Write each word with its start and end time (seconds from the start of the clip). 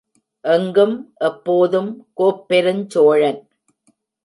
எங்கும் 0.45 0.95
எப்போதும் 1.19 1.91
கோப்பெருஞ்சோழன்! 2.13 3.41